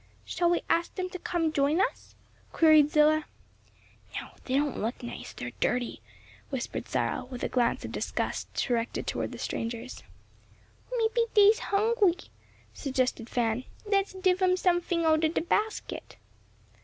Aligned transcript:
"Shall 0.25 0.49
we 0.49 0.63
ask 0.67 0.95
them 0.95 1.11
to 1.11 1.19
come 1.19 1.43
and 1.43 1.53
join 1.53 1.79
us?" 1.79 2.15
queried 2.51 2.89
Zillah. 2.89 3.25
"No; 4.19 4.29
they 4.45 4.55
don't 4.55 4.79
look 4.81 5.03
nice; 5.03 5.31
they're 5.31 5.51
dirty," 5.59 6.01
whispered 6.49 6.87
Cyril, 6.87 7.27
with 7.27 7.43
a 7.43 7.47
glance 7.47 7.85
of 7.85 7.91
disgust 7.91 8.51
directed 8.55 9.05
toward 9.05 9.31
the 9.31 9.37
strangers. 9.37 10.01
"Maybe 10.97 11.25
dey 11.35 11.49
is 11.49 11.59
hungry," 11.59 12.15
suggested 12.73 13.29
Fan, 13.29 13.65
"let's 13.85 14.13
dive 14.13 14.41
'em 14.41 14.57
some 14.57 14.81
fing 14.81 15.05
out 15.05 15.23
o' 15.23 15.27
de 15.29 15.39
basket." 15.41 16.15